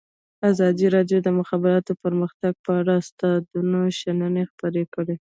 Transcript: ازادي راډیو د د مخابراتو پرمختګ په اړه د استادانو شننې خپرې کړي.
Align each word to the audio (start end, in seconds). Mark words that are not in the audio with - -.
ازادي 0.51 0.85
راډیو 0.95 1.17
د 1.21 1.23
د 1.25 1.29
مخابراتو 1.39 1.91
پرمختګ 2.03 2.53
په 2.65 2.71
اړه 2.79 2.93
د 2.97 2.99
استادانو 3.01 3.81
شننې 3.99 4.43
خپرې 4.51 4.83
کړي. 4.93 5.15